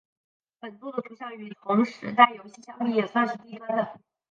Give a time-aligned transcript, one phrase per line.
[0.59, 3.99] 本作的图像与同时代游戏相比也算是低端的。